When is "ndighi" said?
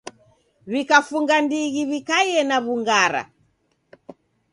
1.45-1.81